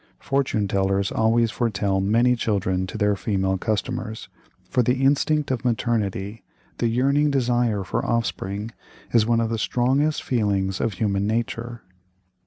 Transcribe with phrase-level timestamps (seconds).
[0.17, 4.29] Fortune tellers always foretell many children to their female customers;
[4.67, 6.43] for the instinct of maternity,
[6.79, 8.71] the yearning desire for offspring,
[9.13, 11.83] is one of the strongest feelings of human nature.